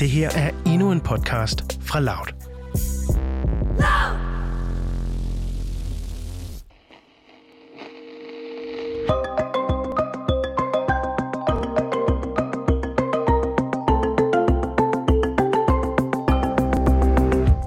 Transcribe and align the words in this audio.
Det 0.00 0.10
her 0.10 0.30
er 0.30 0.50
endnu 0.66 0.92
en 0.92 1.00
podcast 1.00 1.78
fra 1.82 2.00
Loud. 2.00 2.26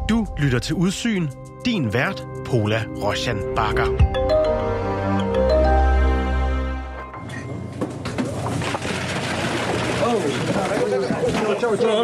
Du 0.09 0.27
lytter 0.37 0.59
til 0.59 0.75
Udsyn. 0.75 1.27
Din 1.65 1.93
vært, 1.93 2.27
Pola 2.45 2.83
Roshan 3.03 3.37
Bakker. 3.55 4.22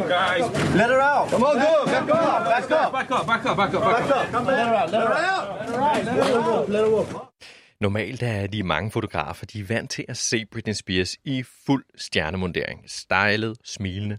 Guys. 0.08 0.42
Let 0.76 0.90
her 0.90 1.02
out. 1.02 1.30
Come 1.30 1.44
on, 1.44 1.56
go. 1.56 1.86
Back 1.86 2.10
up. 2.10 2.46
Back 2.46 2.72
up. 2.72 2.92
Back 2.92 3.12
up, 3.12 3.28
back 3.28 3.46
up, 3.46 3.58
back 3.58 3.74
up, 3.74 3.82
back 3.82 4.10
up. 4.10 4.32
Come 4.32 4.46
let 4.46 4.68
her 4.68 4.76
out. 4.76 4.92
Let 4.92 5.02
her 5.02 5.14
out. 5.14 5.60
Let 5.60 5.70
her 5.70 5.82
out. 5.82 6.70
Let 6.70 6.84
her 6.86 6.92
walk. 6.92 7.34
Normalt 7.82 8.24
er 8.24 8.48
de 8.48 8.64
mange 8.64 8.92
fotografer, 8.92 9.46
de 9.46 9.60
er 9.60 9.64
vant 9.64 9.92
til 9.92 10.06
at 10.08 10.18
se 10.18 10.46
Britney 10.46 10.74
Spears 10.74 11.18
i 11.26 11.44
fuld 11.66 11.86
stjernemundering. 11.96 12.84
Stylet, 12.88 13.58
smilende. 13.64 14.18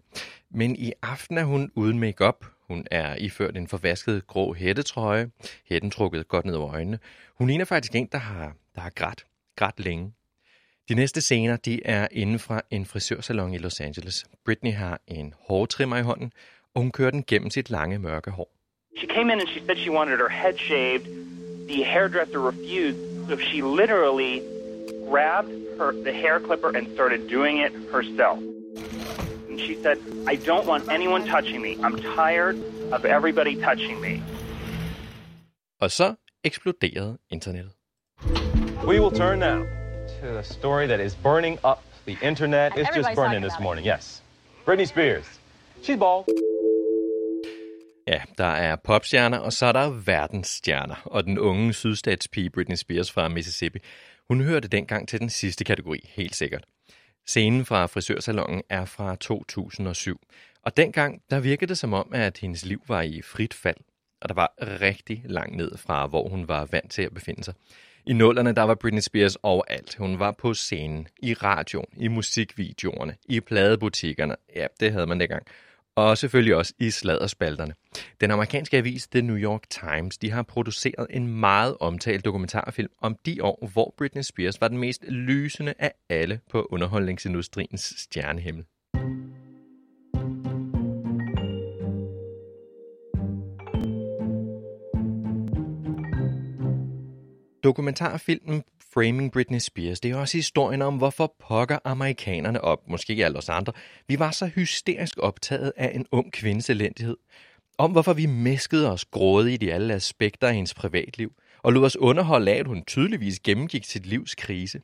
Men 0.50 0.76
i 0.76 0.92
aften 1.02 1.38
er 1.38 1.44
hun 1.44 1.70
uden 1.74 1.98
makeup. 1.98 2.46
Hun 2.68 2.84
er 2.90 3.16
iført 3.16 3.56
en 3.56 3.68
forvasket 3.68 4.26
grå 4.26 4.52
hættetrøje. 4.54 5.30
Hætten 5.68 5.90
trukket 5.90 6.28
godt 6.28 6.46
ned 6.46 6.54
over 6.54 6.74
øjnene. 6.74 6.98
Hun 7.38 7.48
ligner 7.48 7.64
faktisk 7.64 7.94
en, 7.94 8.08
der 8.12 8.18
har, 8.18 8.52
der 8.74 8.80
har 8.80 8.90
grædt. 8.90 9.24
Grædt 9.56 9.80
længe. 9.80 10.12
De 10.90 10.94
næste 10.94 11.20
scener 11.20 11.56
de 11.56 11.86
er 11.86 12.08
inden 12.10 12.38
fra 12.38 12.62
en 12.70 12.86
frisørsalon 12.86 13.54
i 13.54 13.58
Los 13.58 13.80
Angeles. 13.80 14.24
Britney 14.44 14.72
har 14.72 15.00
en 15.06 15.34
hårtrimmer 15.48 15.96
i 15.96 16.02
hånden, 16.02 16.32
og 16.74 16.82
hun 16.82 16.90
kører 16.90 17.10
den 17.10 17.24
gennem 17.24 17.50
sit 17.50 17.70
lange 17.70 17.98
mørke 17.98 18.30
hår. 18.30 18.50
She 18.98 19.06
came 19.06 19.32
in 19.32 19.40
and 19.40 19.48
she 19.48 19.60
said 19.66 19.76
she 19.76 19.90
wanted 19.90 20.16
her 20.16 20.28
head 20.28 20.58
shaved. 20.58 21.04
The 21.68 21.84
hairdresser 21.84 22.40
refused, 22.48 23.28
so 23.28 23.36
she 23.38 23.62
literally 23.62 24.42
grabbed 25.10 25.52
her 25.78 25.90
the 25.92 26.12
hair 26.12 26.40
clipper 26.46 26.70
and 26.76 26.86
started 26.94 27.20
doing 27.36 27.56
it 27.66 27.72
herself. 27.92 28.38
And 29.50 29.60
she 29.60 29.74
said, 29.82 29.96
"I 30.32 30.36
don't 30.48 30.66
want 30.66 30.82
anyone 30.96 31.22
touching 31.34 31.60
me. 31.62 31.72
I'm 31.86 31.96
tired 32.20 32.56
of 32.92 33.04
everybody 33.04 33.54
touching 33.68 34.00
me." 34.00 34.22
Og 35.80 35.90
så 35.90 36.14
eksploderede 36.44 37.18
internettet. 37.30 37.72
We 38.86 39.00
will 39.00 39.16
turn 39.18 39.38
now 39.38 39.79
to 40.20 40.38
a 40.38 40.42
story 40.42 40.86
that 40.86 41.00
is 41.00 41.14
burning 41.14 41.58
up 41.64 41.82
the 42.04 42.16
internet. 42.22 42.72
It's 42.76 42.94
just 42.96 43.14
burning 43.14 43.42
this 43.42 43.54
it. 43.54 43.62
morning. 43.62 43.86
Yes. 43.86 44.22
Britney 44.66 44.86
Spears. 44.86 45.40
She's 45.82 45.98
bald. 45.98 46.24
Ja, 48.06 48.22
der 48.38 48.44
er 48.44 48.76
popstjerner, 48.76 49.38
og 49.38 49.52
så 49.52 49.66
er 49.66 49.72
der 49.72 49.88
verdensstjerner. 49.88 51.02
Og 51.04 51.24
den 51.24 51.38
unge 51.38 51.72
sydstatspige 51.72 52.50
Britney 52.50 52.76
Spears 52.76 53.12
fra 53.12 53.28
Mississippi, 53.28 53.78
hun 54.28 54.40
hørte 54.40 54.68
dengang 54.68 55.08
til 55.08 55.20
den 55.20 55.30
sidste 55.30 55.64
kategori, 55.64 56.10
helt 56.14 56.36
sikkert. 56.36 56.64
Scenen 57.26 57.64
fra 57.66 57.86
frisørsalongen 57.86 58.62
er 58.68 58.84
fra 58.84 59.16
2007. 59.16 60.20
Og 60.62 60.76
dengang, 60.76 61.22
der 61.30 61.40
virkede 61.40 61.68
det 61.68 61.78
som 61.78 61.92
om, 61.92 62.10
at 62.14 62.38
hendes 62.38 62.64
liv 62.64 62.82
var 62.88 63.02
i 63.02 63.22
frit 63.22 63.54
fald. 63.54 63.76
Og 64.20 64.28
der 64.28 64.34
var 64.34 64.52
rigtig 64.60 65.22
langt 65.24 65.56
ned 65.56 65.76
fra, 65.76 66.06
hvor 66.06 66.28
hun 66.28 66.48
var 66.48 66.64
vant 66.64 66.90
til 66.90 67.02
at 67.02 67.14
befinde 67.14 67.44
sig. 67.44 67.54
I 68.10 68.12
nullerne, 68.12 68.52
der 68.52 68.62
var 68.62 68.74
Britney 68.74 69.00
Spears 69.00 69.36
overalt. 69.42 69.94
Hun 69.94 70.18
var 70.18 70.30
på 70.38 70.54
scenen, 70.54 71.08
i 71.22 71.34
radioen, 71.34 71.86
i 71.96 72.08
musikvideoerne, 72.08 73.16
i 73.28 73.40
pladebutikkerne. 73.40 74.36
Ja, 74.56 74.66
det 74.80 74.92
havde 74.92 75.06
man 75.06 75.20
dengang. 75.20 75.42
Og 75.96 76.18
selvfølgelig 76.18 76.56
også 76.56 76.74
i 76.78 76.90
sladderspalterne. 76.90 77.74
Den 78.20 78.30
amerikanske 78.30 78.76
avis 78.76 79.08
The 79.08 79.22
New 79.22 79.36
York 79.36 79.62
Times 79.70 80.18
de 80.18 80.30
har 80.30 80.42
produceret 80.42 81.06
en 81.10 81.26
meget 81.26 81.76
omtalt 81.80 82.24
dokumentarfilm 82.24 82.90
om 83.00 83.16
de 83.26 83.44
år, 83.44 83.68
hvor 83.72 83.94
Britney 83.98 84.22
Spears 84.22 84.60
var 84.60 84.68
den 84.68 84.78
mest 84.78 85.04
lysende 85.04 85.74
af 85.78 85.92
alle 86.08 86.40
på 86.50 86.68
underholdningsindustriens 86.70 87.94
stjernehimmel. 87.96 88.64
Dokumentarfilmen 97.64 98.62
Framing 98.94 99.32
Britney 99.32 99.58
Spears, 99.58 100.00
det 100.00 100.10
er 100.10 100.16
også 100.16 100.36
historien 100.36 100.82
om, 100.82 100.96
hvorfor 100.96 101.34
pokker 101.48 101.78
amerikanerne 101.84 102.60
op, 102.60 102.88
måske 102.88 103.10
ikke 103.10 103.24
alle 103.24 103.38
os 103.38 103.48
andre, 103.48 103.72
vi 104.08 104.18
var 104.18 104.30
så 104.30 104.46
hysterisk 104.46 105.18
optaget 105.18 105.72
af 105.76 105.92
en 105.94 106.06
ung 106.12 106.32
kvindes 106.32 106.70
elendighed. 106.70 107.16
Om 107.78 107.92
hvorfor 107.92 108.12
vi 108.12 108.26
mæskede 108.26 108.92
os 108.92 109.04
grådigt 109.04 109.62
i 109.62 109.68
alle 109.68 109.94
aspekter 109.94 110.48
af 110.48 110.54
hendes 110.54 110.74
privatliv, 110.74 111.32
og 111.62 111.72
lod 111.72 111.84
os 111.84 111.96
underholde 111.96 112.50
af, 112.50 112.56
at 112.56 112.66
hun 112.66 112.84
tydeligvis 112.84 113.40
gennemgik 113.40 113.84
sit 113.84 114.06
livs 114.06 114.34
krise. 114.34 114.80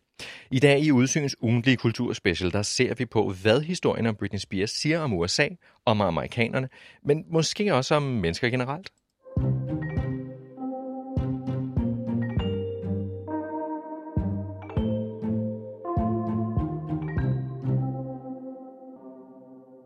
I 0.50 0.58
dag 0.58 0.80
i 0.80 0.92
Udsyns 0.92 1.36
ugentlige 1.40 1.76
kulturspecial, 1.76 2.52
der 2.52 2.62
ser 2.62 2.94
vi 2.94 3.06
på, 3.06 3.34
hvad 3.42 3.60
historien 3.60 4.06
om 4.06 4.16
Britney 4.16 4.38
Spears 4.38 4.70
siger 4.70 5.00
om 5.00 5.12
USA, 5.12 5.48
om 5.84 6.00
amerikanerne, 6.00 6.68
men 7.04 7.24
måske 7.30 7.74
også 7.74 7.94
om 7.94 8.02
mennesker 8.02 8.48
generelt. 8.48 8.90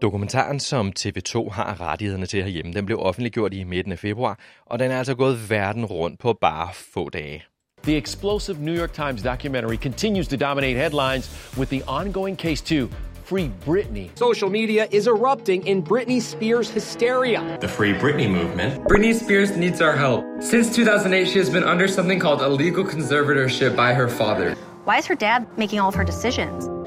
Dokumentaren, 0.02 0.60
som 0.60 0.92
TV2 0.98 1.50
har 1.52 1.80
rettighederne 1.80 2.26
til 2.26 2.42
herhjemme, 2.42 2.72
den 2.72 2.86
blev 2.86 2.98
offentliggjort 3.00 3.54
i 3.54 3.64
midten 3.64 3.92
af 3.92 3.98
februar, 3.98 4.38
og 4.66 4.78
den 4.78 4.90
er 4.90 4.98
altså 4.98 5.14
gået 5.14 5.50
verden 5.50 5.84
rundt 5.84 6.20
på 6.20 6.32
bare 6.40 6.68
få 6.94 7.08
dage. 7.08 7.44
The 7.82 7.96
explosive 7.96 8.56
New 8.60 8.74
York 8.74 8.92
Times 8.92 9.22
documentary 9.22 9.76
continues 9.76 10.28
to 10.28 10.36
dominate 10.36 10.76
headlines 10.76 11.54
with 11.58 11.70
the 11.70 11.82
ongoing 11.86 12.38
case 12.38 12.62
to 12.64 12.88
free 13.24 13.50
Britney. 13.66 14.10
Social 14.16 14.50
media 14.50 14.86
is 14.92 15.06
erupting 15.06 15.66
in 15.68 15.82
Britney 15.82 16.20
Spears 16.20 16.70
hysteria. 16.70 17.58
the 17.60 17.68
Free 17.68 17.94
Britney 17.94 18.28
movement. 18.28 18.84
Britney 18.88 19.14
Spears 19.14 19.56
needs 19.56 19.80
our 19.80 19.96
help. 19.96 20.24
Since 20.40 20.76
2008, 20.76 21.28
she 21.28 21.38
has 21.38 21.50
been 21.50 21.64
under 21.64 21.88
something 21.88 22.20
called 22.20 22.42
a 22.42 22.48
legal 22.48 22.84
conservatorship 22.84 23.76
by 23.76 23.94
her 23.94 24.08
father. 24.08 24.54
Why 24.84 24.98
is 24.98 25.06
her 25.06 25.14
dad 25.16 25.46
making 25.56 25.80
all 25.80 25.88
of 25.88 25.94
her 25.94 26.04
decisions? 26.04 26.79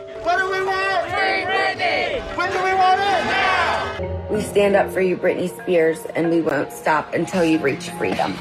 Free 1.24 1.46
Britney. 1.54 2.04
When 2.38 2.50
do 2.52 2.60
we 2.68 2.74
want 2.84 3.00
it? 3.00 3.22
Now. 3.38 4.34
We 4.36 4.42
stand 4.42 4.76
up 4.76 4.88
for 4.92 5.02
you, 5.02 5.16
Britney 5.16 5.50
Spears, 5.58 6.00
and 6.16 6.30
we 6.30 6.42
won't 6.42 6.72
stop 6.74 7.14
until 7.14 7.44
you 7.46 7.58
reach 7.60 7.90
freedom. 8.00 8.32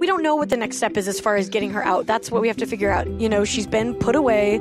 We 0.00 0.06
don't 0.06 0.22
know 0.22 0.36
what 0.40 0.48
the 0.48 0.56
next 0.56 0.76
step 0.76 0.96
is 0.96 1.06
as 1.08 1.20
far 1.20 1.36
as 1.36 1.48
getting 1.50 1.72
her 1.76 1.84
out. 1.92 2.06
That's 2.06 2.30
what 2.30 2.40
we 2.42 2.48
have 2.48 2.60
to 2.64 2.66
figure 2.66 2.90
out. 2.90 3.06
You 3.22 3.28
know, 3.28 3.44
she's 3.44 3.66
been 3.66 3.94
put 4.06 4.16
away. 4.16 4.58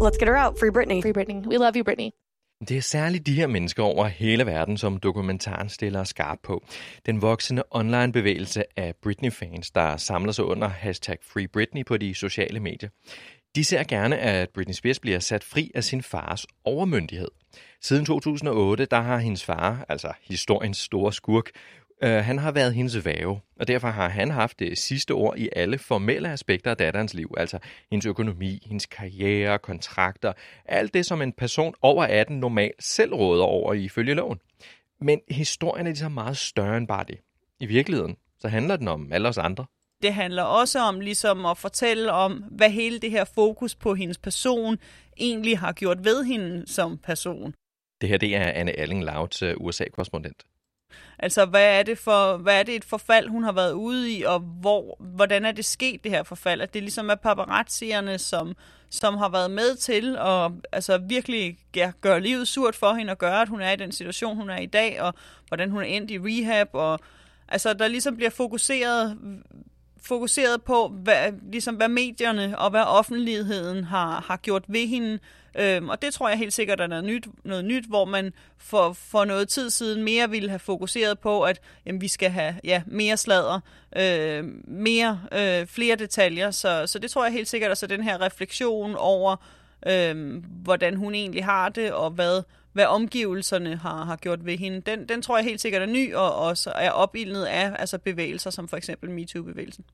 Let's 0.00 0.18
get 0.18 0.28
her 0.28 0.36
out. 0.36 0.58
Free 0.58 0.70
Britney. 0.70 1.00
Free 1.02 1.12
Britney. 1.12 1.46
We 1.46 1.58
love 1.58 1.76
you, 1.76 1.84
Britney. 1.84 2.10
Det 2.68 2.76
er 2.76 2.82
særligt 2.82 3.26
de 3.26 3.32
her 3.32 3.46
mennesker 3.46 3.82
over 3.82 4.06
hele 4.06 4.46
verden, 4.46 4.76
som 4.76 4.96
dokumentaren 4.96 5.68
stiller 5.68 6.04
skarp 6.04 6.38
på. 6.42 6.64
Den 7.06 7.22
voksende 7.22 7.62
online-bevægelse 7.70 8.64
af 8.76 8.94
Britney-fans, 9.02 9.70
der 9.70 9.96
samler 9.96 10.32
sig 10.32 10.44
under 10.44 10.68
hashtag 10.68 11.18
Free 11.22 11.48
Britney 11.48 11.84
på 11.84 11.96
de 11.96 12.14
sociale 12.14 12.60
medier. 12.60 12.88
De 13.56 13.64
ser 13.64 13.84
gerne, 13.84 14.18
at 14.18 14.50
Britney 14.50 14.74
Spears 14.74 15.00
bliver 15.00 15.18
sat 15.18 15.44
fri 15.44 15.70
af 15.74 15.84
sin 15.84 16.02
fars 16.02 16.46
overmyndighed. 16.64 17.28
Siden 17.80 18.04
2008, 18.04 18.84
der 18.84 19.00
har 19.00 19.18
hendes 19.18 19.44
far, 19.44 19.84
altså 19.88 20.12
historiens 20.22 20.78
store 20.78 21.12
skurk, 21.12 21.50
øh, 22.02 22.10
han 22.10 22.38
har 22.38 22.52
været 22.52 22.74
hendes 22.74 23.04
væve, 23.04 23.40
og 23.60 23.68
derfor 23.68 23.88
har 23.88 24.08
han 24.08 24.30
haft 24.30 24.58
det 24.58 24.78
sidste 24.78 25.12
ord 25.12 25.38
i 25.38 25.48
alle 25.56 25.78
formelle 25.78 26.28
aspekter 26.28 26.70
af 26.70 26.76
datterens 26.76 27.14
liv, 27.14 27.34
altså 27.36 27.58
hendes 27.90 28.06
økonomi, 28.06 28.62
hendes 28.66 28.86
karriere, 28.86 29.58
kontrakter, 29.58 30.32
alt 30.64 30.94
det, 30.94 31.06
som 31.06 31.22
en 31.22 31.32
person 31.32 31.74
over 31.82 32.04
18 32.04 32.40
normalt 32.40 32.84
selv 32.84 33.14
råder 33.14 33.44
over 33.44 33.74
ifølge 33.74 34.14
loven. 34.14 34.38
Men 35.00 35.20
historien 35.30 35.86
er 35.86 35.90
ligesom 35.90 36.12
meget 36.12 36.36
større 36.36 36.76
end 36.76 36.88
bare 36.88 37.04
det. 37.08 37.18
I 37.60 37.66
virkeligheden, 37.66 38.16
så 38.38 38.48
handler 38.48 38.76
den 38.76 38.88
om 38.88 39.12
alle 39.12 39.28
os 39.28 39.38
andre. 39.38 39.66
Det 40.02 40.14
handler 40.14 40.42
også 40.42 40.80
om 40.80 41.00
ligesom 41.00 41.46
at 41.46 41.58
fortælle 41.58 42.12
om, 42.12 42.32
hvad 42.32 42.70
hele 42.70 42.98
det 42.98 43.10
her 43.10 43.24
fokus 43.24 43.74
på 43.74 43.94
hendes 43.94 44.18
person 44.18 44.78
egentlig 45.16 45.58
har 45.58 45.72
gjort 45.72 46.04
ved 46.04 46.24
hende 46.24 46.64
som 46.66 46.98
person. 46.98 47.54
Det 48.00 48.08
her 48.08 48.18
det 48.18 48.36
er 48.36 48.52
Anne 48.52 48.72
Alling 48.72 49.04
Louds 49.04 49.42
uh, 49.42 49.50
USA-korrespondent. 49.56 50.44
Altså, 51.18 51.44
hvad 51.44 51.78
er, 51.78 51.82
det 51.82 51.98
for, 51.98 52.36
hvad 52.36 52.58
er 52.58 52.62
det 52.62 52.74
et 52.74 52.84
forfald, 52.84 53.28
hun 53.28 53.44
har 53.44 53.52
været 53.52 53.72
ude 53.72 54.12
i, 54.12 54.22
og 54.22 54.40
hvor, 54.40 54.96
hvordan 55.00 55.44
er 55.44 55.52
det 55.52 55.64
sket, 55.64 56.04
det 56.04 56.10
her 56.10 56.22
forfald? 56.22 56.60
At 56.60 56.74
det 56.74 56.82
ligesom 56.82 57.10
er 57.10 57.14
paparazzierne, 57.14 58.18
som, 58.18 58.56
som 58.90 59.16
har 59.16 59.28
været 59.28 59.50
med 59.50 59.76
til 59.76 60.16
at 60.16 60.52
altså, 60.72 60.98
virkelig 60.98 61.58
ja, 61.76 61.92
gøre 62.00 62.20
livet 62.20 62.48
surt 62.48 62.74
for 62.74 62.94
hende, 62.94 63.10
og 63.10 63.18
gøre, 63.18 63.42
at 63.42 63.48
hun 63.48 63.60
er 63.60 63.72
i 63.72 63.76
den 63.76 63.92
situation, 63.92 64.36
hun 64.36 64.50
er 64.50 64.58
i 64.58 64.66
dag, 64.66 65.00
og 65.00 65.14
hvordan 65.48 65.70
hun 65.70 65.82
er 65.82 65.86
endt 65.86 66.10
i 66.10 66.18
rehab, 66.18 66.68
og 66.72 67.00
altså, 67.48 67.72
der 67.72 67.88
ligesom 67.88 68.16
bliver 68.16 68.30
fokuseret 68.30 69.18
fokuseret 70.06 70.62
på, 70.62 70.88
hvad, 70.88 71.32
ligesom 71.52 71.74
hvad 71.74 71.88
medierne 71.88 72.58
og 72.58 72.70
hvad 72.70 72.82
offentligheden 72.82 73.84
har, 73.84 74.24
har 74.28 74.36
gjort 74.36 74.64
ved 74.68 74.86
hende, 74.86 75.18
Øhm, 75.58 75.88
og 75.88 76.02
det 76.02 76.14
tror 76.14 76.28
jeg 76.28 76.38
helt 76.38 76.52
sikkert 76.52 76.80
er 76.80 76.86
noget 76.86 77.04
nyt, 77.04 77.26
noget 77.44 77.64
nyt 77.64 77.84
hvor 77.84 78.04
man 78.04 78.32
for, 78.58 78.92
for 78.92 79.24
noget 79.24 79.48
tid 79.48 79.70
siden 79.70 80.04
mere 80.04 80.30
ville 80.30 80.48
have 80.48 80.58
fokuseret 80.58 81.18
på, 81.18 81.42
at 81.42 81.60
jamen, 81.86 82.00
vi 82.00 82.08
skal 82.08 82.30
have 82.30 82.54
ja, 82.64 82.82
mere 82.86 83.16
sladder, 83.16 83.60
øh, 83.96 84.44
mere, 84.64 85.20
øh, 85.32 85.66
flere 85.66 85.96
detaljer. 85.96 86.50
Så, 86.50 86.86
så 86.86 86.98
det 86.98 87.10
tror 87.10 87.24
jeg 87.24 87.32
helt 87.32 87.48
sikkert, 87.48 87.68
altså 87.68 87.86
den 87.86 88.02
her 88.02 88.20
refleksion 88.20 88.94
over, 88.98 89.36
øh, 89.86 90.42
hvordan 90.62 90.96
hun 90.96 91.14
egentlig 91.14 91.44
har 91.44 91.68
det, 91.68 91.92
og 91.92 92.10
hvad, 92.10 92.42
hvad 92.76 92.86
omgivelserne 92.86 93.76
har, 93.76 94.04
har 94.04 94.16
gjort 94.16 94.46
ved 94.46 94.58
hende, 94.58 94.80
den, 94.80 95.08
den 95.08 95.22
tror 95.22 95.36
jeg 95.36 95.44
helt 95.44 95.60
sikkert 95.60 95.82
er 95.82 95.86
ny, 95.86 96.14
og 96.14 96.34
også 96.34 96.72
er 96.74 96.90
opildnet 96.90 97.44
af 97.44 97.72
altså 97.78 97.98
bevægelser, 97.98 98.50
som 98.50 98.68
for 98.68 98.76
eksempel 98.76 99.10
MeToo-bevægelsen. 99.10 99.84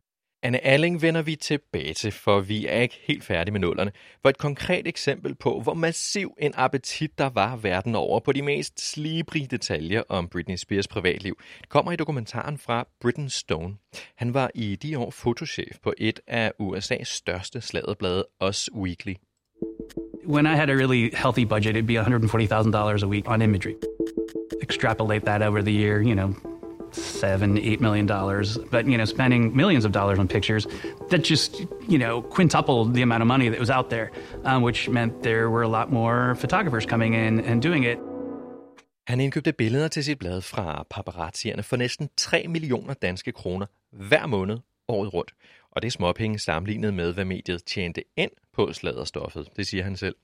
Anne 0.43 0.65
Alling 0.65 1.03
vender 1.03 1.23
vi 1.23 1.37
tilbage 1.37 1.95
til, 1.95 2.13
for 2.13 2.41
vi 2.41 2.67
er 2.67 2.81
ikke 2.81 2.99
helt 3.03 3.25
færdige 3.25 3.53
med 3.53 3.61
nullerne. 3.61 3.93
For 4.23 4.29
et 4.29 4.39
konkret 4.39 4.87
eksempel 4.87 5.35
på, 5.35 5.61
hvor 5.61 5.75
massiv 5.75 6.35
en 6.39 6.53
appetit 6.57 7.19
der 7.19 7.31
var 7.31 7.57
verden 7.57 7.95
over 7.95 8.21
på 8.21 8.33
de 8.33 8.43
mest 8.43 8.93
slibrige 8.93 9.47
detaljer 9.47 10.03
om 10.09 10.29
Britney 10.29 10.57
Spears 10.57 10.89
privatliv, 10.89 11.39
kommer 11.69 11.93
i 11.93 11.97
dokumentaren 11.97 12.59
fra 12.59 12.89
Britton 13.01 13.31
Stone. 13.31 13.77
Han 14.17 14.35
var 14.35 14.51
i 14.55 14.77
de 14.77 14.99
år 14.99 15.11
fotochef 15.11 15.79
på 15.83 15.95
et 15.99 16.21
af 16.27 16.53
USA's 16.63 17.05
største 17.05 17.61
sladerblade, 17.61 18.27
Us 18.49 18.71
Weekly. 18.75 19.15
When 20.25 20.47
I 20.47 20.55
had 20.55 20.71
a 20.71 20.77
really 20.77 21.11
healthy 21.11 21.45
budget, 21.45 21.77
it'd 21.77 21.87
be 21.87 21.95
$140,000 21.95 23.03
a 23.03 23.09
week 23.09 23.29
on 23.29 23.43
imagery. 23.43 23.77
Extrapolate 24.61 25.25
that 25.25 25.43
over 25.43 25.63
the 25.63 25.73
year, 25.73 26.01
you 26.01 26.15
know, 26.15 26.37
seven, 26.93 27.59
eight 27.59 27.81
million 27.81 28.07
dollars, 28.07 28.59
but 28.71 28.87
you 28.87 28.97
know, 28.97 29.05
spending 29.05 29.57
millions 29.57 29.85
of 29.85 29.93
dollars 29.93 30.19
on 30.19 30.29
pictures, 30.29 30.67
that 31.11 31.25
just 31.25 31.61
you 31.89 31.99
know 31.99 32.23
quintupled 32.23 32.95
the 32.95 33.03
amount 33.03 33.23
of 33.23 33.27
money 33.27 33.49
that 33.49 33.59
was 33.59 33.71
out 33.71 33.91
there, 33.91 34.11
um, 34.45 34.63
which 34.63 34.89
meant 34.89 35.23
there 35.23 35.51
were 35.51 35.63
a 35.63 35.69
lot 35.69 35.91
more 35.91 36.35
photographers 36.35 36.87
coming 36.87 37.15
in 37.15 37.41
and 37.41 37.63
doing 37.63 37.85
it. 37.85 37.99
Han 39.07 39.21
indkøbte 39.21 39.53
billeder 39.53 39.89
til 39.89 40.05
sit 40.05 40.19
blad 40.19 40.41
fra 40.43 40.85
paparazzierne 40.91 41.63
for 41.63 41.77
næsten 41.77 42.09
3 42.17 42.47
millioner 42.49 42.95
danske 42.95 43.33
kroner 43.33 43.67
hver 43.93 44.27
måned 44.27 44.59
året 44.89 45.15
rundt. 45.15 45.33
Og 45.73 45.83
det 45.83 45.87
er 45.89 45.91
småpenge 45.91 46.39
sammenlignet 46.39 46.95
med, 46.95 47.15
hvad 47.15 47.25
mediet 47.25 47.65
tjente 47.65 48.05
ind 48.17 48.31
på 48.53 48.73
sladerstoffet, 48.73 49.49
det 49.57 49.67
siger 49.67 49.85
han 49.85 49.97
selv. 49.97 50.17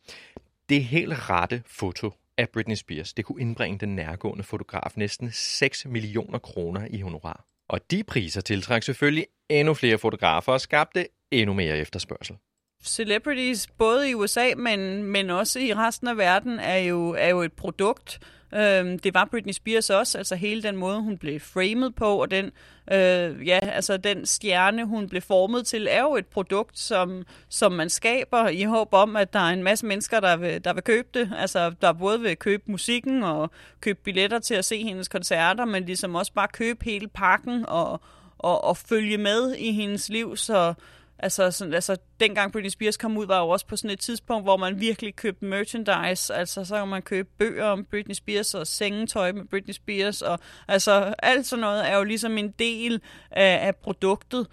Det 0.69 0.85
helt 0.85 1.31
rette 1.31 1.63
foto 1.67 2.11
af 2.37 2.49
Britney 2.49 2.75
Spears, 2.75 3.13
det 3.13 3.25
kunne 3.25 3.41
indbringe 3.41 3.79
den 3.79 3.97
nærgående 3.97 4.45
fotograf 4.45 4.93
næsten 4.97 5.31
6 5.33 5.87
millioner 5.87 6.39
kroner 6.39 6.87
i 6.91 7.01
honorar. 7.01 7.45
Og 7.69 7.91
de 7.91 8.05
priser 8.05 8.41
tiltrak 8.41 8.83
selvfølgelig 8.83 9.27
endnu 9.49 9.75
flere 9.75 9.99
fotografer 9.99 10.53
og 10.53 10.61
skabte 10.61 11.09
endnu 11.31 11.55
mere 11.55 11.79
efterspørgsel. 11.79 12.37
Celebrities, 12.83 13.67
både 13.79 14.11
i 14.11 14.15
USA, 14.15 14.55
men, 14.57 15.03
men 15.03 15.31
også 15.31 15.59
i 15.59 15.75
resten 15.75 16.09
af 16.09 16.17
verden, 16.17 16.59
er 16.59 16.77
jo, 16.77 17.15
er 17.19 17.29
jo 17.29 17.43
et 17.43 17.53
produkt, 17.53 18.21
Øhm, 18.55 18.99
det 18.99 19.15
var 19.15 19.25
Britney 19.25 19.53
Spears 19.53 19.91
også, 19.91 20.19
altså 20.19 20.37
hele 20.37 20.63
den 20.63 20.77
måde, 20.77 21.01
hun 21.01 21.19
blev 21.19 21.41
framed 21.41 21.91
på, 21.91 22.21
og 22.21 22.31
den, 22.31 22.45
øh, 22.93 23.47
ja, 23.47 23.59
altså 23.63 23.97
den 23.97 24.27
stjerne, 24.27 24.85
hun 24.85 25.09
blev 25.09 25.23
formet 25.23 25.67
til, 25.67 25.87
er 25.91 26.01
jo 26.01 26.17
et 26.17 26.27
produkt, 26.27 26.79
som, 26.79 27.25
som 27.49 27.73
man 27.73 27.91
skaber 27.91 28.49
i 28.49 28.63
håb 28.63 28.89
om, 28.93 29.17
at 29.17 29.33
der 29.33 29.39
er 29.39 29.53
en 29.53 29.63
masse 29.63 29.87
mennesker, 29.87 30.21
der 30.21 30.37
vil, 30.37 30.65
der 30.65 30.73
vil 30.73 30.83
købe 30.83 31.09
det. 31.15 31.33
Altså, 31.39 31.73
der 31.83 31.93
både 31.93 32.21
vil 32.21 32.37
købe 32.37 32.63
musikken 32.67 33.23
og 33.23 33.51
købe 33.81 33.99
billetter 34.05 34.39
til 34.39 34.55
at 34.55 34.65
se 34.65 34.83
hendes 34.83 35.09
koncerter, 35.09 35.65
men 35.65 35.85
ligesom 35.85 36.15
også 36.15 36.33
bare 36.33 36.49
købe 36.49 36.85
hele 36.85 37.09
pakken 37.09 37.65
og, 37.69 38.01
og, 38.39 38.65
og 38.65 38.77
følge 38.77 39.19
med 39.19 39.55
i 39.55 39.73
hendes 39.73 40.09
liv, 40.09 40.37
så 40.37 40.75
Altså, 41.19 41.51
sådan, 41.51 41.75
altså, 41.75 41.97
dengang 42.21 42.53
Britney 42.53 42.71
Spears 42.71 42.97
kom 42.97 43.17
ud, 43.17 43.27
var 43.27 43.41
jo 43.41 43.49
også 43.49 43.67
på 43.67 43.77
sådan 43.77 43.91
et 43.91 44.01
tidspunkt, 44.01 44.45
hvor 44.45 44.57
man 44.57 44.81
virkelig 44.81 45.17
købte 45.17 45.45
merchandise. 45.45 46.35
Altså, 46.35 46.65
så 46.65 46.79
kan 46.79 46.89
man 46.89 47.03
købe 47.03 47.29
bøger 47.39 47.65
om 47.65 47.85
Britney 47.85 48.15
Spears 48.15 48.55
og 48.55 48.67
sengetøj 48.67 49.33
med 49.33 49.45
Britney 49.45 49.75
Spears. 49.75 50.23
Og, 50.23 50.39
altså, 50.69 51.15
alt 51.19 51.47
sådan 51.47 51.61
noget 51.61 51.89
er 51.89 51.97
jo 51.97 52.05
ligesom 52.05 52.39
en 52.39 52.51
del 52.51 53.01
af, 53.31 53.67
af 53.67 53.77
produktet. 53.77 54.47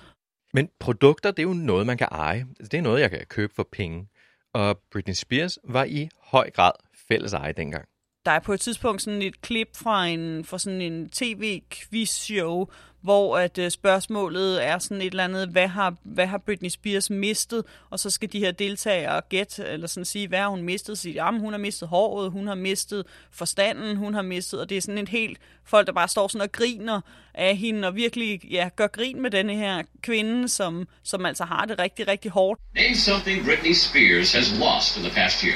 Men 0.54 0.70
produkter, 0.80 1.32
det 1.32 1.40
er 1.40 1.48
jo 1.48 1.54
noget, 1.54 1.86
man 1.86 1.98
kan 1.98 2.08
eje. 2.12 2.46
Altså, 2.50 2.70
det 2.72 2.78
er 2.78 2.82
noget, 2.82 3.02
jeg 3.02 3.10
kan 3.10 3.26
købe 3.30 3.54
for 3.56 3.68
penge. 3.72 4.08
Og 4.54 4.80
Britney 4.92 5.14
Spears 5.14 5.58
var 5.64 5.84
i 5.84 6.10
høj 6.22 6.50
grad 6.50 6.72
fælles 7.08 7.34
eje 7.34 7.54
dengang 7.54 7.86
der 8.26 8.32
er 8.32 8.40
på 8.40 8.54
et 8.54 8.60
tidspunkt 8.60 9.02
sådan 9.02 9.22
et 9.22 9.42
klip 9.42 9.68
fra 9.76 10.06
en 10.06 10.46
fra 10.46 10.60
sådan 10.60 10.82
en 10.82 11.10
tv-quiz-show, 11.10 12.68
hvor 13.06 13.38
at 13.38 13.58
uh, 13.58 13.70
spørgsmålet 13.70 14.66
er 14.66 14.80
sådan 14.80 15.02
et 15.02 15.06
eller 15.06 15.24
andet, 15.24 15.48
hvad 15.48 15.68
har, 15.68 15.96
hvad 16.04 16.28
har 16.28 16.38
Britney 16.38 16.70
Spears 16.70 17.10
mistet? 17.10 17.64
Og 17.90 18.00
så 18.00 18.10
skal 18.10 18.34
de 18.34 18.40
her 18.40 18.52
deltagere 18.52 19.22
gætte, 19.30 19.66
eller 19.66 19.88
sådan 19.88 20.06
sige, 20.06 20.28
hvad 20.28 20.40
har 20.40 20.48
hun 20.48 20.62
mistet? 20.62 20.98
Sige, 20.98 21.14
jamen, 21.14 21.42
hun 21.42 21.54
har 21.54 21.58
mistet 21.58 21.88
håret, 21.88 22.32
hun 22.32 22.48
har 22.48 22.56
mistet 22.56 23.06
forstanden, 23.32 23.98
hun 23.98 24.14
har 24.14 24.22
mistet, 24.22 24.62
og 24.62 24.70
det 24.70 24.78
er 24.78 24.82
sådan 24.82 24.98
et 24.98 25.10
helt 25.10 25.38
folk, 25.66 25.88
der 25.88 25.94
bare 25.94 26.08
står 26.08 26.28
sådan 26.28 26.42
og 26.42 26.52
griner 26.52 27.02
af 27.34 27.58
hende, 27.58 27.88
og 27.88 27.96
virkelig 27.96 28.46
ja, 28.52 28.70
gør 28.76 28.88
grin 28.88 29.22
med 29.22 29.32
denne 29.32 29.56
her 29.56 29.84
kvinde, 30.02 30.50
som, 30.50 30.88
som 31.04 31.26
altså 31.26 31.44
har 31.44 31.66
det 31.66 31.80
rigtig, 31.80 32.08
rigtig 32.08 32.32
hårdt. 32.32 32.62
Name 32.76 32.96
something 32.96 33.46
Britney 33.46 33.74
Spears 33.74 34.34
has 34.34 34.60
lost 34.60 34.98
in 34.98 35.04
the 35.04 35.14
past 35.14 35.44
year. 35.44 35.56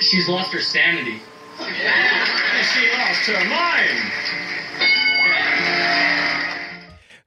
She's 0.00 0.26
lost 0.32 0.52
her 0.52 0.60
sanity. 0.60 1.16
She 2.72 2.82
lost 2.98 3.26
her 3.26 3.44
mind. 3.44 4.41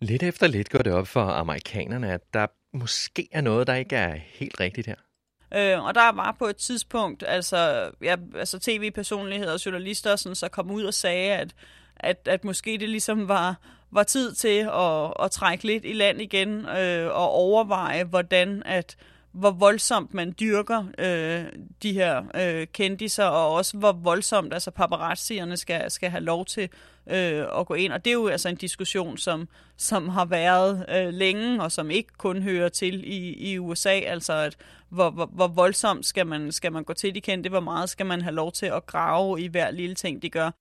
Lidt 0.01 0.23
efter 0.23 0.47
lidt 0.47 0.69
går 0.69 0.79
det 0.79 0.93
op 0.93 1.07
for 1.07 1.21
amerikanerne, 1.21 2.13
at 2.13 2.21
der 2.33 2.47
måske 2.73 3.27
er 3.31 3.41
noget, 3.41 3.67
der 3.67 3.75
ikke 3.75 3.95
er 3.95 4.15
helt 4.15 4.59
rigtigt 4.59 4.87
her. 4.87 4.95
Øh, 5.53 5.85
og 5.85 5.95
der 5.95 6.11
var 6.11 6.35
på 6.39 6.45
et 6.45 6.55
tidspunkt, 6.55 7.23
altså, 7.27 7.91
ja, 8.01 8.15
altså 8.35 8.59
tv-personligheder 8.59 9.53
og 9.53 9.65
journalister, 9.65 10.15
sådan, 10.15 10.35
så 10.35 10.49
kom 10.49 10.71
ud 10.71 10.83
og 10.83 10.93
sagde, 10.93 11.33
at, 11.33 11.55
at, 11.95 12.27
at 12.27 12.43
måske 12.43 12.77
det 12.79 12.89
ligesom 12.89 13.27
var, 13.27 13.55
var 13.91 14.03
tid 14.03 14.33
til 14.33 14.69
at, 14.73 15.13
at 15.23 15.31
trække 15.31 15.63
lidt 15.63 15.85
i 15.85 15.93
land 15.93 16.21
igen 16.21 16.65
øh, 16.65 17.07
og 17.07 17.29
overveje, 17.29 18.03
hvordan 18.03 18.63
at 18.65 18.95
hvor 19.35 19.51
voldsomt 19.51 20.13
man 20.13 20.33
dyrker 20.39 20.85
øh, 20.99 21.45
de 21.83 21.93
her 21.93 22.23
øh, 22.35 22.67
kendiser, 22.73 23.23
og 23.23 23.53
også 23.53 23.77
hvor 23.77 23.91
voldsomt 23.91 24.53
altså 24.53 24.71
paparazzierne 24.71 25.57
skal, 25.57 25.91
skal 25.91 26.09
have 26.09 26.23
lov 26.23 26.45
til 26.45 26.69
øh, 27.09 27.45
at 27.59 27.65
gå 27.65 27.73
ind. 27.73 27.93
Og 27.93 28.05
det 28.05 28.11
er 28.11 28.15
jo 28.15 28.27
altså 28.27 28.49
en 28.49 28.55
diskussion, 28.55 29.17
som, 29.17 29.47
som 29.77 30.09
har 30.09 30.25
været 30.25 30.85
øh, 30.89 31.13
længe, 31.13 31.63
og 31.63 31.71
som 31.71 31.91
ikke 31.91 32.13
kun 32.17 32.41
hører 32.41 32.69
til 32.69 33.03
i, 33.05 33.51
i 33.51 33.59
USA. 33.59 33.99
Altså, 33.99 34.33
at 34.33 34.57
hvor, 34.89 35.09
hvor, 35.09 35.25
hvor 35.25 35.47
voldsomt 35.47 36.05
skal 36.05 36.27
man, 36.27 36.51
skal 36.51 36.71
man 36.71 36.83
gå 36.83 36.93
til 36.93 37.15
de 37.15 37.21
kendte, 37.21 37.49
hvor 37.49 37.59
meget 37.59 37.89
skal 37.89 38.05
man 38.05 38.21
have 38.21 38.35
lov 38.35 38.51
til 38.51 38.65
at 38.65 38.85
grave 38.85 39.41
i 39.41 39.47
hver 39.47 39.71
lille 39.71 39.95
ting, 39.95 40.21
de 40.21 40.29
gør. 40.29 40.51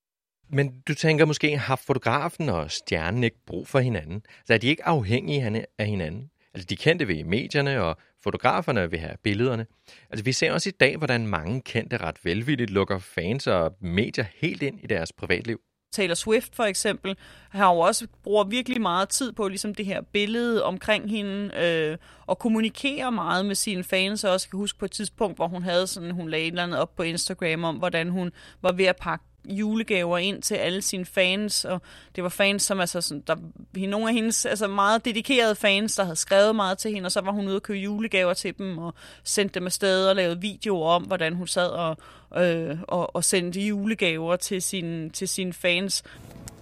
Men 0.49 0.81
du 0.87 0.93
tænker 0.93 1.25
måske, 1.25 1.57
har 1.57 1.75
fotografen 1.75 2.49
og 2.49 2.71
stjernen 2.71 3.23
ikke 3.23 3.45
brug 3.47 3.67
for 3.67 3.79
hinanden? 3.79 4.21
Så 4.45 4.53
er 4.53 4.57
de 4.57 4.67
ikke 4.67 4.85
afhængige 4.85 5.65
af 5.79 5.87
hinanden? 5.87 6.29
Altså, 6.55 6.65
de 6.69 6.75
kendte 6.75 7.07
ved 7.07 7.23
medierne, 7.23 7.81
og 7.81 7.97
fotograferne 8.23 8.89
vil 8.89 8.99
have 8.99 9.15
billederne. 9.23 9.65
Altså, 10.09 10.23
vi 10.23 10.31
ser 10.31 10.51
også 10.51 10.69
i 10.69 10.77
dag, 10.79 10.97
hvordan 10.97 11.27
mange 11.27 11.61
kendte 11.61 11.97
ret 11.97 12.15
velvilligt 12.23 12.69
lukker 12.69 12.99
fans 12.99 13.47
og 13.47 13.77
medier 13.81 14.25
helt 14.35 14.63
ind 14.63 14.79
i 14.83 14.87
deres 14.87 15.13
privatliv. 15.13 15.59
Taylor 15.93 16.15
Swift 16.15 16.55
for 16.55 16.63
eksempel 16.63 17.15
har 17.49 17.73
jo 17.73 17.79
også 17.79 18.07
bruger 18.23 18.43
virkelig 18.43 18.81
meget 18.81 19.09
tid 19.09 19.31
på 19.31 19.47
ligesom 19.47 19.75
det 19.75 19.85
her 19.85 20.01
billede 20.01 20.63
omkring 20.63 21.09
hende 21.09 21.51
øh, 21.57 21.97
og 22.25 22.39
kommunikerer 22.39 23.09
meget 23.09 23.45
med 23.45 23.55
sine 23.55 23.83
fans. 23.83 24.23
Og 24.23 24.31
også 24.31 24.49
kan 24.49 24.57
huske 24.57 24.79
på 24.79 24.85
et 24.85 24.91
tidspunkt, 24.91 25.37
hvor 25.37 25.47
hun 25.47 25.63
havde 25.63 25.87
sådan, 25.87 26.11
hun 26.11 26.29
lagde 26.29 26.45
et 26.45 26.51
eller 26.51 26.63
andet 26.63 26.79
op 26.79 26.95
på 26.95 27.03
Instagram 27.03 27.63
om, 27.63 27.75
hvordan 27.75 28.09
hun 28.09 28.31
var 28.61 28.71
ved 28.71 28.85
at 28.85 28.95
pakke 28.95 29.25
julegaver 29.49 30.17
ind 30.17 30.41
til 30.41 30.55
alle 30.55 30.81
sine 30.81 31.05
fans, 31.05 31.65
og 31.65 31.81
det 32.15 32.23
var 32.23 32.29
fans, 32.29 32.63
som 32.63 32.79
altså, 32.79 33.01
sådan, 33.01 33.23
der, 33.27 33.35
nogle 33.87 34.07
af 34.07 34.13
hendes 34.13 34.45
altså 34.45 34.67
meget 34.67 35.05
dedikerede 35.05 35.55
fans, 35.55 35.95
der 35.95 36.03
havde 36.03 36.15
skrevet 36.15 36.55
meget 36.55 36.77
til 36.77 36.91
hende, 36.91 37.07
og 37.07 37.11
så 37.11 37.21
var 37.21 37.31
hun 37.31 37.47
ude 37.47 37.55
og 37.55 37.63
købe 37.63 37.79
julegaver 37.79 38.33
til 38.33 38.57
dem, 38.57 38.77
og 38.77 38.93
sendte 39.23 39.59
dem 39.59 39.65
afsted 39.65 40.07
og 40.07 40.15
lavede 40.15 40.41
videoer 40.41 40.89
om, 40.89 41.03
hvordan 41.03 41.33
hun 41.33 41.47
sad 41.47 41.69
og, 41.69 41.97
øh, 42.37 42.77
og, 42.87 43.15
og 43.15 43.23
sendte 43.23 43.61
julegaver 43.61 44.35
til, 44.35 44.61
sin, 44.61 45.09
til 45.09 45.27
sine 45.27 45.53
fans. 45.53 46.03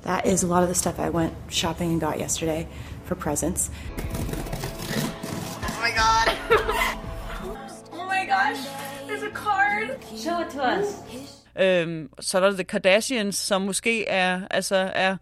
That 0.04 0.26
is 0.26 0.44
a 0.44 0.48
lot 0.48 0.64
of 0.64 0.68
the 0.68 0.76
stuff 0.76 1.00
I 1.00 1.10
went 1.10 1.34
shopping 1.50 1.92
and 1.92 2.02
got 2.02 2.20
yesterday 2.20 2.68
for 3.06 3.16
presents. 3.16 3.72
Oh 5.64 5.80
my 5.82 5.92
god! 5.92 6.28
oh 7.94 8.06
my 8.06 8.26
gosh! 8.26 8.68
There's 9.08 9.24
a 9.24 9.30
card! 9.30 9.98
Show 10.18 10.42
it 10.42 10.50
to 10.52 10.62
us. 10.62 11.43
Øhm, 11.60 12.10
så 12.20 12.38
er 12.38 12.42
der 12.42 12.52
The 12.52 12.64
Kardashians, 12.64 13.36
som 13.36 13.62
måske 13.62 14.08
er, 14.08 14.42
altså, 14.52 14.92
er 14.96 15.18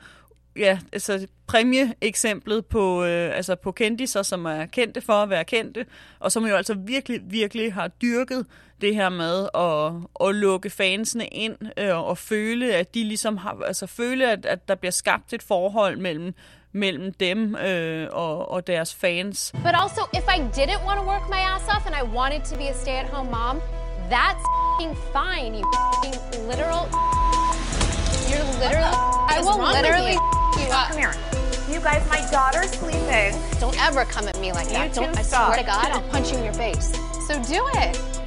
ja, 0.56 0.80
altså 0.94 1.28
præmieeksemplet 1.48 2.66
på, 2.66 3.04
øh, 3.04 3.36
altså 3.38 3.56
på 3.56 3.72
kendiser, 3.72 4.22
som 4.22 4.46
er 4.46 4.66
kendte 4.66 5.02
for 5.02 5.14
at 5.14 5.30
være 5.30 5.44
kendte, 5.44 5.86
og 6.20 6.32
som 6.32 6.46
jo 6.46 6.56
altså 6.56 6.74
virkelig, 6.74 7.22
virkelig 7.24 7.74
har 7.74 7.88
dyrket 7.88 8.46
det 8.82 8.96
her 8.96 9.10
med 9.10 9.48
at, 9.56 10.28
at 10.28 10.36
lukke 10.36 10.70
fansene 10.70 11.28
ind 11.28 11.56
øh, 11.78 11.98
og 11.98 12.18
føle, 12.18 12.76
at 12.76 12.94
de 12.94 13.04
ligesom 13.04 13.38
har, 13.38 13.58
altså 13.66 13.88
føle, 13.88 14.32
at, 14.32 14.46
at 14.46 14.68
der 14.68 14.76
bliver 14.76 14.92
skabt 14.92 15.34
et 15.34 15.44
forhold 15.44 15.98
mellem 15.98 16.34
mellem 16.74 17.14
dem 17.14 17.56
øh, 17.56 18.08
og, 18.12 18.52
og 18.52 18.68
deres 18.68 18.96
fans. 18.96 19.52
But 19.54 19.76
also, 19.84 20.02
if 20.14 20.24
I 20.36 20.40
didn't 20.60 20.86
want 20.86 21.00
to 21.00 21.06
work 21.06 21.30
my 21.30 21.42
ass 21.54 21.68
off 21.68 21.86
and 21.86 21.96
I 21.96 22.16
wanted 22.18 22.42
to 22.46 22.56
be 22.58 22.70
a 22.70 22.74
stay-at-home 22.74 23.32
mom, 23.32 23.62
that's 24.12 24.44
fine, 25.14 25.54
you 25.54 25.64
literal. 26.52 26.84
You're 28.30 28.48
literally. 28.64 28.98
I 29.36 29.40
will 29.42 29.60
literally 29.78 30.18
you 30.60 30.68
up. 30.80 30.88
Come 30.90 30.98
here. 30.98 31.16
You 31.72 31.80
guys, 31.80 32.04
my 32.16 32.22
daughter's 32.36 32.72
sleeping. 32.82 33.34
Don't 33.64 33.78
ever 33.88 34.04
come 34.16 34.28
at 34.28 34.38
me 34.44 34.52
like 34.52 34.70
that. 34.76 34.90
You 34.90 35.02
Don't. 35.02 35.18
I 35.18 35.24
stop. 35.24 35.48
swear 35.48 35.58
to 35.64 35.68
God, 35.74 35.88
I'll 35.96 36.10
punch 36.12 36.32
you 36.32 36.38
in 36.40 36.44
your 36.44 36.54
face. 36.54 36.88
So 37.28 37.34
do 37.56 37.62
it. 37.84 38.22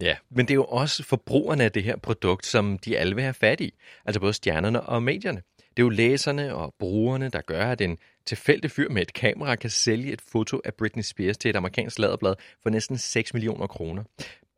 Ja, 0.00 0.16
men 0.30 0.46
det 0.46 0.50
er 0.50 0.54
jo 0.54 0.64
også 0.64 1.04
forbrugerne 1.04 1.64
af 1.64 1.72
det 1.72 1.82
her 1.82 1.96
produkt, 1.96 2.46
som 2.46 2.78
de 2.78 2.98
alle 2.98 3.14
vil 3.14 3.24
have 3.24 3.34
fat 3.34 3.60
i. 3.60 3.74
Altså 4.06 4.20
både 4.20 4.32
stjernerne 4.32 4.80
og 4.80 5.02
medierne. 5.02 5.42
Det 5.76 5.82
er 5.82 5.82
jo 5.82 5.88
læserne 5.88 6.54
og 6.54 6.74
brugerne, 6.78 7.28
der 7.28 7.40
gør, 7.40 7.64
at 7.64 7.80
en 7.80 7.98
tilfældig 8.26 8.70
fyr 8.70 8.88
med 8.88 9.02
et 9.02 9.12
kamera 9.12 9.56
kan 9.56 9.70
sælge 9.70 10.12
et 10.12 10.20
foto 10.20 10.60
af 10.64 10.74
Britney 10.74 11.02
Spears 11.02 11.38
til 11.38 11.48
et 11.48 11.56
amerikansk 11.56 11.98
laderblad 11.98 12.34
for 12.62 12.70
næsten 12.70 12.98
6 12.98 13.34
millioner 13.34 13.66
kroner. 13.66 14.02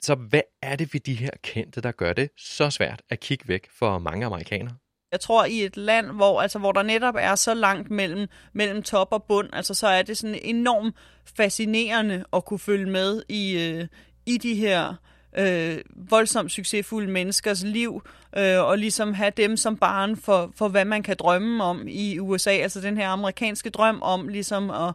Så 0.02 0.14
hvad 0.14 0.40
er 0.62 0.76
det 0.76 0.94
ved 0.94 1.00
de 1.00 1.14
her 1.14 1.30
kendte, 1.42 1.80
der 1.80 1.92
gør 1.92 2.12
det 2.12 2.30
så 2.38 2.70
svært 2.70 3.02
at 3.10 3.20
kigge 3.20 3.48
væk 3.48 3.68
for 3.78 3.98
mange 3.98 4.26
amerikanere? 4.26 4.74
Jeg 5.12 5.20
tror, 5.20 5.44
i 5.44 5.64
et 5.64 5.76
land, 5.76 6.06
hvor, 6.06 6.40
altså, 6.40 6.58
hvor 6.58 6.72
der 6.72 6.82
netop 6.82 7.14
er 7.18 7.34
så 7.34 7.54
langt 7.54 7.90
mellem, 7.90 8.28
mellem 8.52 8.82
top 8.82 9.08
og 9.10 9.24
bund, 9.24 9.48
altså, 9.52 9.74
så 9.74 9.86
er 9.86 10.02
det 10.02 10.18
sådan 10.18 10.38
enormt 10.42 10.96
fascinerende 11.36 12.24
at 12.32 12.44
kunne 12.44 12.58
følge 12.58 12.90
med 12.90 13.22
i, 13.28 13.68
øh, 13.68 13.86
i 14.26 14.38
de 14.38 14.54
her 14.54 14.94
øh, 15.38 15.78
voldsomt 15.96 16.52
succesfulde 16.52 17.10
menneskers 17.10 17.62
liv, 17.62 18.02
øh, 18.36 18.60
og 18.60 18.78
ligesom 18.78 19.14
have 19.14 19.32
dem 19.36 19.56
som 19.56 19.76
barn 19.76 20.16
for, 20.16 20.52
for, 20.56 20.68
hvad 20.68 20.84
man 20.84 21.02
kan 21.02 21.16
drømme 21.18 21.64
om 21.64 21.88
i 21.88 22.18
USA. 22.18 22.50
Altså 22.50 22.80
den 22.80 22.96
her 22.96 23.08
amerikanske 23.08 23.70
drøm 23.70 24.02
om 24.02 24.28
ligesom 24.28 24.70
at, 24.70 24.94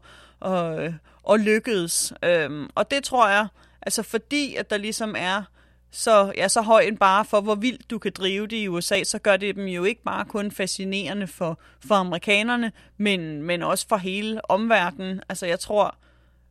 at, 0.52 0.94
at 1.30 1.40
lykkes. 1.40 2.14
Øh, 2.24 2.68
og 2.76 2.92
det 2.92 3.04
tror 3.04 3.30
jeg, 3.30 3.48
altså 3.82 4.04
fordi 4.04 4.56
at 4.56 4.70
der 4.70 4.78
ligesom 4.78 5.16
er 5.18 5.44
så, 5.92 6.34
ja, 6.38 6.48
så 6.48 6.62
høj 6.62 6.82
en 6.82 6.98
bare 6.98 7.26
for, 7.26 7.42
hvor 7.42 7.56
vildt 7.56 7.90
du 7.90 8.00
kan 8.00 8.12
drive 8.16 8.48
det 8.48 8.58
i 8.58 8.68
USA, 8.68 9.04
så 9.04 9.20
gør 9.20 9.38
det 9.38 9.56
dem 9.56 9.66
jo 9.66 9.84
ikke 9.84 10.04
bare 10.04 10.26
kun 10.26 10.52
fascinerende 10.52 11.28
for, 11.28 11.60
for 11.86 11.96
amerikanerne, 11.96 12.72
men, 12.98 13.44
men 13.44 13.64
også 13.64 13.88
for 13.90 13.98
hele 13.98 14.52
omverdenen. 14.52 15.22
Altså 15.30 15.46
jeg 15.46 15.60
tror, 15.60 15.96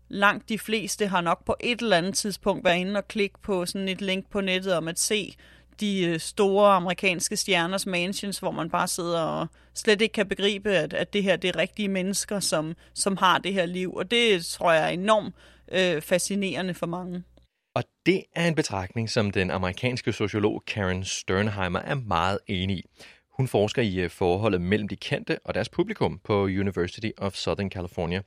langt 0.08 0.48
de 0.48 0.58
fleste 0.58 1.06
har 1.06 1.20
nok 1.20 1.44
på 1.44 1.56
et 1.60 1.80
eller 1.80 1.96
andet 1.96 2.14
tidspunkt 2.14 2.64
været 2.64 2.78
inde 2.78 2.98
og 2.98 3.08
klikke 3.08 3.38
på 3.42 3.66
sådan 3.66 3.88
et 3.88 4.02
link 4.02 4.30
på 4.30 4.40
nettet 4.40 4.74
om 4.74 4.88
at 4.88 4.98
se 4.98 5.36
de 5.80 6.04
øh, 6.04 6.20
store 6.20 6.72
amerikanske 6.72 7.36
stjerners 7.36 7.86
mansions, 7.86 8.38
hvor 8.38 8.50
man 8.50 8.70
bare 8.70 8.88
sidder 8.88 9.20
og 9.20 9.46
slet 9.74 10.00
ikke 10.00 10.12
kan 10.12 10.28
begribe, 10.28 10.70
at, 10.70 10.92
at 10.92 11.12
det 11.12 11.22
her 11.22 11.36
det 11.36 11.48
er 11.48 11.56
rigtige 11.56 11.88
mennesker, 11.88 12.40
som, 12.40 12.74
som 12.94 13.16
har 13.16 13.38
det 13.38 13.52
her 13.52 13.66
liv. 13.66 13.94
Og 13.94 14.10
det 14.10 14.44
tror 14.44 14.72
jeg 14.72 14.84
er 14.84 14.88
enormt 14.88 15.34
øh, 15.72 16.02
fascinerende 16.02 16.74
for 16.74 16.86
mange. 16.86 17.22
Og 17.74 17.82
det 18.06 18.24
er 18.34 18.48
en 18.48 18.54
betragtning, 18.54 19.10
som 19.10 19.30
den 19.30 19.50
amerikanske 19.50 20.12
sociolog 20.12 20.62
Karen 20.66 21.04
Sternheimer 21.04 21.80
er 21.80 21.94
meget 21.94 22.38
enig 22.46 22.76
i. 22.78 22.82
Hun 23.36 23.48
forsker 23.48 23.82
i 23.82 23.96
øh, 23.96 24.10
forholdet 24.10 24.60
mellem 24.60 24.88
de 24.88 24.96
kendte 24.96 25.38
og 25.44 25.54
deres 25.54 25.68
publikum 25.68 26.20
på 26.24 26.42
University 26.42 27.10
of 27.18 27.34
Southern 27.34 27.70
California, 27.70 28.22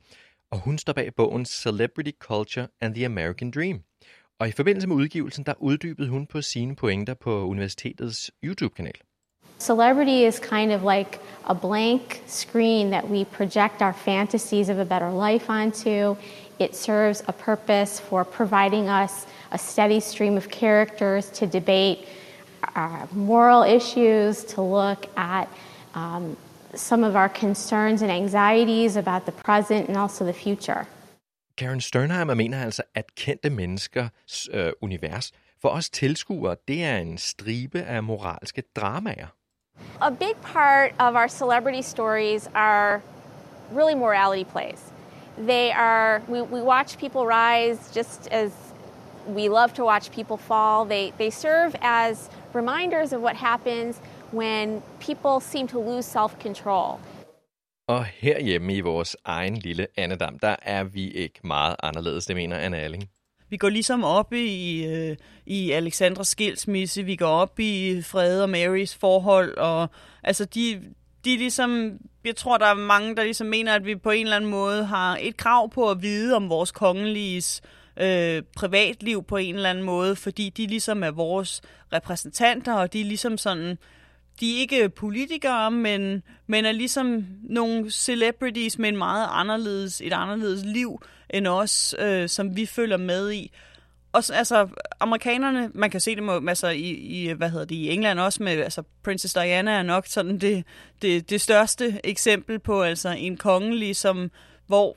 og 0.50 0.58
hun 0.58 0.78
står 0.78 0.92
bag 0.92 1.14
bogen 1.14 1.44
Celebrity 1.46 2.10
Culture 2.18 2.68
and 2.80 2.94
the 2.94 3.06
American 3.06 3.50
Dream. 3.50 3.82
Og 4.40 4.48
i 4.48 4.52
forbindelse 4.52 4.88
med 4.88 4.96
udgivelsen, 4.96 5.44
der 5.44 5.54
uddybede 5.58 6.08
hun 6.08 6.26
på 6.26 6.42
sine 6.42 6.76
pointer 6.76 7.14
på 7.14 7.44
universitetets 7.44 8.30
YouTube-kanal. 8.44 8.94
Celebrity 9.58 10.28
is 10.28 10.38
kind 10.38 10.72
of 10.72 10.80
like 10.96 11.18
a 11.44 11.54
blank 11.54 12.22
screen 12.26 12.90
that 12.90 13.04
we 13.04 13.24
project 13.24 13.82
our 13.82 13.92
fantasies 13.92 14.68
of 14.68 14.78
a 14.78 14.84
better 14.84 15.30
life 15.30 15.52
onto. 15.52 16.16
It 16.58 16.76
serves 16.76 17.22
a 17.28 17.32
purpose 17.32 18.02
for 18.08 18.24
providing 18.24 18.88
us 18.88 19.10
a 19.50 19.58
steady 19.58 20.00
stream 20.00 20.36
of 20.36 20.48
characters 20.48 21.30
to 21.30 21.46
debate 21.46 21.98
uh, 22.76 23.06
moral 23.12 23.62
issues, 23.76 24.44
to 24.44 24.62
look 24.62 25.06
at 25.16 25.48
um, 25.94 26.36
some 26.74 27.06
of 27.08 27.14
our 27.14 27.28
concerns 27.28 28.02
and 28.02 28.10
anxieties 28.10 28.96
about 28.96 29.26
the 29.26 29.32
present 29.32 29.88
and 29.88 29.96
also 29.96 30.24
the 30.24 30.38
future. 30.44 30.86
Karen 31.60 31.80
Sternheimer 31.80 32.34
mener 32.34 32.62
altså, 32.62 32.82
at 32.94 33.14
kendte 33.14 33.50
menneskers 33.50 34.48
øh, 34.52 34.72
univers 34.80 35.32
for 35.62 35.68
os 35.68 35.90
tilskuere, 35.90 36.56
det 36.68 36.84
er 36.84 36.96
en 36.96 37.18
stribe 37.18 37.82
af 37.82 38.02
moralske 38.02 38.62
dramaer. 38.76 39.26
A 40.00 40.10
big 40.10 40.36
part 40.42 40.90
of 40.98 41.14
our 41.14 41.28
celebrity 41.28 41.82
stories 41.82 42.50
are 42.54 43.00
really 43.76 43.94
morality 43.94 44.50
plays. 44.50 44.92
They 45.38 45.70
are, 45.70 46.22
we, 46.28 46.42
we 46.42 46.62
watch 46.62 46.98
people 46.98 47.26
rise 47.26 47.78
just 47.96 48.28
as 48.32 48.50
we 49.28 49.48
love 49.48 49.74
to 49.74 49.84
watch 49.84 50.10
people 50.10 50.36
fall. 50.36 50.86
They, 50.86 51.12
they 51.18 51.30
serve 51.30 51.74
as 51.82 52.30
reminders 52.54 53.12
of 53.12 53.20
what 53.20 53.36
happens 53.36 54.00
when 54.32 54.82
people 54.98 55.40
seem 55.40 55.66
to 55.68 55.78
lose 55.78 56.06
self 56.06 56.38
control. 56.42 57.00
Og 57.90 58.04
herhjemme 58.04 58.74
i 58.74 58.80
vores 58.80 59.16
egen 59.24 59.56
lille 59.56 59.86
Annedam, 59.96 60.38
der 60.38 60.56
er 60.62 60.84
vi 60.84 61.10
ikke 61.10 61.40
meget 61.44 61.76
anderledes, 61.82 62.26
det 62.26 62.36
mener 62.36 62.56
Anna 62.56 62.76
Alling. 62.76 63.10
Vi 63.48 63.56
går 63.56 63.68
ligesom 63.68 64.04
op 64.04 64.32
i, 64.32 64.86
øh, 64.86 65.16
i 65.46 65.70
Alexandras 65.70 66.28
skilsmisse, 66.28 67.02
vi 67.02 67.16
går 67.16 67.26
op 67.26 67.60
i 67.60 68.02
Fred 68.02 68.42
og 68.42 68.50
Marys 68.50 68.94
forhold, 68.94 69.58
og 69.58 69.88
altså 70.22 70.44
de, 70.44 70.80
de 71.24 71.36
ligesom, 71.36 71.92
jeg 72.24 72.36
tror, 72.36 72.58
der 72.58 72.66
er 72.66 72.74
mange, 72.74 73.16
der 73.16 73.24
ligesom 73.24 73.46
mener, 73.46 73.74
at 73.74 73.86
vi 73.86 73.96
på 73.96 74.10
en 74.10 74.22
eller 74.22 74.36
anden 74.36 74.50
måde 74.50 74.84
har 74.84 75.18
et 75.20 75.36
krav 75.36 75.70
på 75.70 75.90
at 75.90 76.02
vide 76.02 76.36
om 76.36 76.48
vores 76.48 76.72
kongeliges 76.72 77.60
øh, 77.96 78.42
privatliv 78.56 79.24
på 79.24 79.36
en 79.36 79.54
eller 79.54 79.70
anden 79.70 79.84
måde, 79.84 80.16
fordi 80.16 80.50
de 80.50 80.66
ligesom 80.66 81.02
er 81.02 81.10
vores 81.10 81.60
repræsentanter, 81.92 82.74
og 82.74 82.92
de 82.92 83.00
er 83.00 83.04
ligesom 83.04 83.38
sådan, 83.38 83.78
de 84.40 84.56
er 84.56 84.60
ikke 84.60 84.88
politikere, 84.88 85.70
men, 85.70 86.22
men 86.46 86.64
er 86.64 86.72
ligesom 86.72 87.24
nogle 87.42 87.90
celebrities 87.90 88.78
med 88.78 88.88
en 88.88 88.96
meget 88.96 89.28
anderledes, 89.30 90.00
et 90.00 90.12
anderledes 90.12 90.64
liv 90.64 91.02
end 91.30 91.46
os, 91.46 91.94
øh, 91.98 92.28
som 92.28 92.56
vi 92.56 92.66
følger 92.66 92.96
med 92.96 93.32
i. 93.32 93.52
Og 94.12 94.22
altså, 94.32 94.68
amerikanerne, 95.00 95.70
man 95.74 95.90
kan 95.90 96.00
se 96.00 96.14
det 96.14 96.22
med, 96.22 96.48
altså, 96.48 96.68
i, 96.68 96.90
i, 96.90 97.32
hvad 97.32 97.50
hedder 97.50 97.64
det, 97.64 97.74
i 97.74 97.90
England 97.90 98.20
også 98.20 98.42
med, 98.42 98.52
altså, 98.52 98.82
Princess 99.04 99.34
Diana 99.34 99.70
er 99.70 99.82
nok 99.82 100.06
sådan 100.06 100.38
det, 100.38 100.64
det, 101.02 101.30
det 101.30 101.40
største 101.40 102.00
eksempel 102.04 102.58
på, 102.58 102.82
altså, 102.82 103.08
en 103.08 103.36
kongelig, 103.36 103.96
som, 103.96 104.30
hvor 104.66 104.96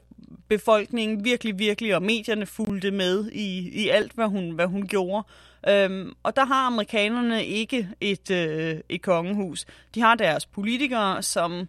befolkningen 0.57 1.24
virkelig, 1.24 1.60
virkelig, 1.60 1.95
og 1.95 2.03
medierne 2.03 2.45
fulgte 2.45 2.91
med 2.91 3.29
i, 3.31 3.69
i 3.83 3.89
alt, 3.89 4.12
hvad 4.12 4.27
hun, 4.27 4.51
hvad 4.51 4.67
hun 4.67 4.88
gjorde. 4.88 5.27
Øhm, 5.67 6.13
og 6.24 6.36
der 6.36 6.45
har 6.45 6.67
amerikanerne 6.67 7.45
ikke 7.45 7.89
et, 8.01 8.31
øh, 8.31 8.75
et 8.89 9.01
kongehus. 9.01 9.65
De 9.95 10.01
har 10.01 10.15
deres 10.15 10.45
politikere, 10.45 11.24
som 11.24 11.67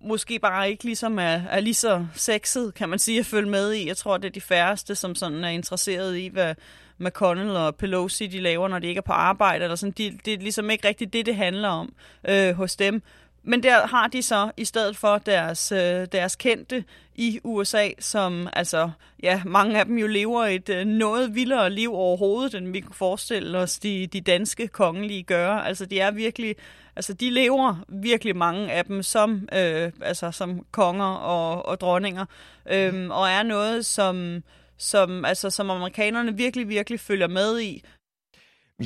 måske 0.00 0.38
bare 0.38 0.70
ikke 0.70 0.84
ligesom 0.84 1.18
er, 1.18 1.40
er 1.50 1.60
lige 1.60 1.74
så 1.74 2.06
sexet, 2.14 2.74
kan 2.74 2.88
man 2.88 2.98
sige, 2.98 3.20
at 3.20 3.26
følge 3.26 3.50
med 3.50 3.72
i. 3.72 3.88
Jeg 3.88 3.96
tror, 3.96 4.16
det 4.16 4.28
er 4.28 4.32
de 4.32 4.40
færreste, 4.40 4.94
som 4.94 5.14
sådan 5.14 5.44
er 5.44 5.48
interesseret 5.48 6.16
i, 6.16 6.26
hvad 6.26 6.54
McConnell 6.98 7.50
og 7.50 7.76
Pelosi 7.76 8.26
de 8.26 8.40
laver, 8.40 8.68
når 8.68 8.78
de 8.78 8.86
ikke 8.86 8.98
er 8.98 9.02
på 9.02 9.12
arbejde. 9.12 9.64
Eller 9.64 9.76
sådan. 9.76 9.94
De, 9.98 10.18
det 10.24 10.34
er 10.34 10.38
ligesom 10.38 10.70
ikke 10.70 10.88
rigtigt 10.88 11.12
det, 11.12 11.26
det 11.26 11.36
handler 11.36 11.68
om 11.68 11.92
øh, 12.28 12.54
hos 12.54 12.76
dem. 12.76 13.02
Men 13.46 13.62
der 13.62 13.86
har 13.86 14.06
de 14.06 14.22
så 14.22 14.50
i 14.56 14.64
stedet 14.64 14.96
for 14.96 15.18
deres, 15.18 15.72
øh, 15.72 16.06
deres 16.12 16.36
kendte 16.36 16.84
i 17.14 17.40
USA, 17.44 17.88
som 17.98 18.48
altså, 18.52 18.90
ja, 19.22 19.42
mange 19.44 19.78
af 19.78 19.86
dem 19.86 19.98
jo 19.98 20.06
lever 20.06 20.44
et 20.44 20.68
øh, 20.68 20.84
noget 20.86 21.34
vildere 21.34 21.70
liv 21.70 21.94
overhovedet, 21.94 22.54
end 22.54 22.72
vi 22.72 22.80
kunne 22.80 22.94
forestille 22.94 23.58
os, 23.58 23.78
de, 23.78 24.06
de 24.06 24.20
danske 24.20 24.68
kongelige 24.68 25.22
gør. 25.22 25.50
Altså, 25.50 25.86
de 25.86 26.00
er 26.00 26.10
virkelig, 26.10 26.56
altså, 26.96 27.12
de 27.12 27.30
lever 27.30 27.84
virkelig 27.88 28.36
mange 28.36 28.72
af 28.72 28.84
dem 28.84 29.02
som, 29.02 29.48
øh, 29.52 29.92
altså, 30.02 30.30
som 30.30 30.66
konger 30.70 31.14
og, 31.14 31.66
og 31.66 31.80
dronninger, 31.80 32.24
øh, 32.70 33.10
og 33.10 33.28
er 33.28 33.42
noget, 33.42 33.86
som, 33.86 34.42
som, 34.78 35.24
altså, 35.24 35.50
som 35.50 35.70
amerikanerne 35.70 36.36
virkelig, 36.36 36.68
virkelig 36.68 37.00
følger 37.00 37.28
med 37.28 37.60
i. 37.60 37.82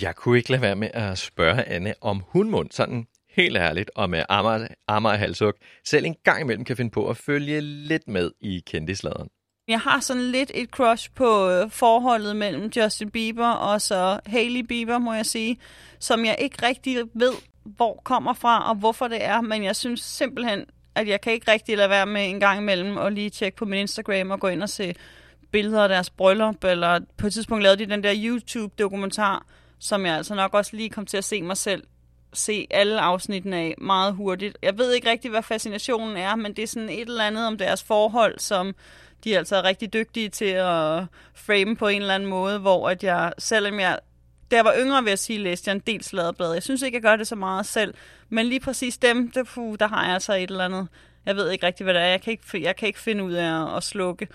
Jeg 0.02 0.16
kunne 0.16 0.38
ikke 0.38 0.50
lade 0.50 0.62
være 0.62 0.76
med 0.76 0.90
at 0.94 1.18
spørge 1.18 1.64
Anne, 1.64 1.94
om 2.00 2.22
hun 2.26 2.50
mund 2.50 2.70
sådan 2.70 3.06
helt 3.38 3.56
ærligt 3.56 3.90
og 3.94 4.10
med 4.10 4.22
Amager, 4.28 4.66
Amager 4.88 5.16
halsuk, 5.16 5.56
selv 5.84 6.06
en 6.06 6.16
gang 6.24 6.40
imellem 6.40 6.64
kan 6.64 6.76
finde 6.76 6.90
på 6.90 7.08
at 7.08 7.16
følge 7.16 7.60
lidt 7.60 8.08
med 8.08 8.30
i 8.40 8.62
kendisladeren. 8.66 9.28
Jeg 9.68 9.80
har 9.80 10.00
sådan 10.00 10.22
lidt 10.22 10.50
et 10.54 10.68
crush 10.70 11.10
på 11.14 11.50
øh, 11.50 11.70
forholdet 11.70 12.36
mellem 12.36 12.70
Justin 12.76 13.10
Bieber 13.10 13.48
og 13.48 13.80
så 13.80 14.20
Hailey 14.26 14.60
Bieber, 14.60 14.98
må 14.98 15.12
jeg 15.12 15.26
sige, 15.26 15.58
som 15.98 16.24
jeg 16.24 16.36
ikke 16.38 16.66
rigtig 16.66 16.96
ved, 17.14 17.32
hvor 17.64 18.00
kommer 18.04 18.32
fra 18.32 18.70
og 18.70 18.76
hvorfor 18.76 19.08
det 19.08 19.24
er, 19.24 19.40
men 19.40 19.64
jeg 19.64 19.76
synes 19.76 20.00
simpelthen, 20.00 20.64
at 20.94 21.08
jeg 21.08 21.20
kan 21.20 21.32
ikke 21.32 21.50
rigtig 21.50 21.76
lade 21.76 21.90
være 21.90 22.06
med 22.06 22.28
en 22.28 22.40
gang 22.40 22.60
imellem 22.60 22.96
og 22.96 23.12
lige 23.12 23.30
tjekke 23.30 23.56
på 23.56 23.64
min 23.64 23.78
Instagram 23.78 24.30
og 24.30 24.40
gå 24.40 24.48
ind 24.48 24.62
og 24.62 24.68
se 24.68 24.94
billeder 25.52 25.82
af 25.82 25.88
deres 25.88 26.10
bryllup, 26.10 26.64
eller 26.64 27.00
på 27.18 27.26
et 27.26 27.32
tidspunkt 27.32 27.62
lavede 27.62 27.84
de 27.84 27.90
den 27.90 28.02
der 28.02 28.14
YouTube-dokumentar, 28.16 29.46
som 29.78 30.06
jeg 30.06 30.16
altså 30.16 30.34
nok 30.34 30.54
også 30.54 30.76
lige 30.76 30.90
kom 30.90 31.06
til 31.06 31.16
at 31.16 31.24
se 31.24 31.42
mig 31.42 31.56
selv 31.56 31.82
se 32.32 32.66
alle 32.70 33.00
afsnittene 33.00 33.56
af 33.56 33.74
meget 33.78 34.14
hurtigt. 34.14 34.58
Jeg 34.62 34.78
ved 34.78 34.92
ikke 34.92 35.10
rigtig, 35.10 35.30
hvad 35.30 35.42
fascinationen 35.42 36.16
er, 36.16 36.36
men 36.36 36.56
det 36.56 36.62
er 36.62 36.66
sådan 36.66 36.88
et 36.88 37.08
eller 37.08 37.24
andet 37.24 37.46
om 37.46 37.58
deres 37.58 37.82
forhold, 37.82 38.38
som 38.38 38.74
de 39.24 39.38
altså 39.38 39.54
er 39.54 39.58
altså 39.58 39.68
rigtig 39.68 39.92
dygtige 39.92 40.28
til 40.28 40.50
at 40.50 41.04
frame 41.34 41.76
på 41.76 41.88
en 41.88 42.00
eller 42.00 42.14
anden 42.14 42.28
måde, 42.28 42.58
hvor 42.58 42.88
at 42.88 43.04
jeg, 43.04 43.32
selvom 43.38 43.80
jeg 43.80 43.98
da 44.50 44.56
jeg 44.56 44.64
var 44.64 44.74
yngre, 44.78 45.02
vil 45.02 45.10
jeg 45.10 45.18
sige, 45.18 45.38
læste 45.38 45.68
jeg 45.68 45.74
en 45.74 45.82
del 45.86 46.04
sladerblad. 46.04 46.52
Jeg 46.52 46.62
synes 46.62 46.82
ikke, 46.82 46.96
jeg 46.96 47.02
gør 47.02 47.16
det 47.16 47.26
så 47.26 47.36
meget 47.36 47.66
selv. 47.66 47.94
Men 48.28 48.46
lige 48.46 48.60
præcis 48.60 48.98
dem, 48.98 49.30
det, 49.30 49.46
puh, 49.46 49.76
der 49.80 49.86
har 49.86 50.04
jeg 50.04 50.14
altså 50.14 50.34
et 50.34 50.50
eller 50.50 50.64
andet. 50.64 50.88
Jeg 51.26 51.36
ved 51.36 51.50
ikke 51.50 51.66
rigtig, 51.66 51.84
hvad 51.84 51.94
det 51.94 52.02
er. 52.02 52.06
Jeg 52.06 52.22
kan 52.22 52.30
ikke, 52.30 52.62
jeg 52.62 52.76
kan 52.76 52.86
ikke 52.86 53.00
finde 53.00 53.24
ud 53.24 53.32
af 53.32 53.62
at, 53.62 53.76
at 53.76 53.82
slukke. 53.82 54.28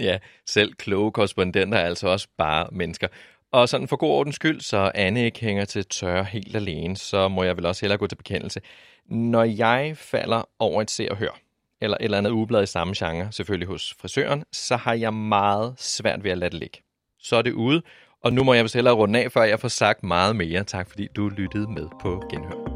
Ja, 0.00 0.18
selv 0.48 0.74
kloge 0.74 1.12
korrespondenter 1.12 1.78
er 1.78 1.84
altså 1.84 2.08
også 2.08 2.28
bare 2.38 2.68
mennesker. 2.72 3.08
Og 3.52 3.68
sådan 3.68 3.88
for 3.88 3.96
god 3.96 4.10
ordens 4.10 4.34
skyld, 4.34 4.60
så 4.60 4.90
Anne 4.94 5.24
ikke 5.24 5.40
hænger 5.40 5.64
til 5.64 5.84
tørre 5.84 6.24
helt 6.24 6.56
alene, 6.56 6.96
så 6.96 7.28
må 7.28 7.42
jeg 7.42 7.56
vel 7.56 7.66
også 7.66 7.80
hellere 7.80 7.98
gå 7.98 8.06
til 8.06 8.16
bekendelse. 8.16 8.60
Når 9.08 9.44
jeg 9.44 9.96
falder 9.96 10.48
over 10.58 10.82
et 10.82 10.90
se 10.90 11.08
og 11.10 11.16
hør, 11.16 11.40
eller 11.80 11.96
et 11.96 12.04
eller 12.04 12.18
andet 12.18 12.30
ugeblad 12.30 12.62
i 12.62 12.66
samme 12.66 12.94
genre, 12.96 13.32
selvfølgelig 13.32 13.68
hos 13.68 13.94
frisøren, 14.00 14.44
så 14.52 14.76
har 14.76 14.94
jeg 14.94 15.14
meget 15.14 15.74
svært 15.78 16.24
ved 16.24 16.30
at 16.30 16.38
lade 16.38 16.50
det 16.50 16.58
ligge. 16.60 16.78
Så 17.18 17.36
er 17.36 17.42
det 17.42 17.52
ude, 17.52 17.82
og 18.24 18.32
nu 18.32 18.44
må 18.44 18.54
jeg 18.54 18.64
vist 18.64 18.74
hellere 18.74 18.94
runde 18.94 19.24
af, 19.24 19.32
før 19.32 19.42
jeg 19.42 19.60
får 19.60 19.68
sagt 19.68 20.02
meget 20.02 20.36
mere. 20.36 20.64
Tak 20.64 20.90
fordi 20.90 21.08
du 21.16 21.28
lyttede 21.28 21.72
med 21.72 21.88
på 22.00 22.22
Genhør. 22.30 22.75